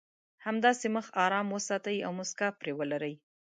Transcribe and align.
همداسې 0.45 0.87
مخ 0.95 1.05
ارام 1.25 1.47
وساتئ 1.55 1.97
او 2.05 2.11
مسکا 2.19 2.47
پرې 2.59 2.71
ولرئ. 2.79 3.13